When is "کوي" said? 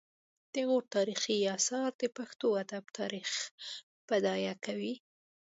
4.65-4.93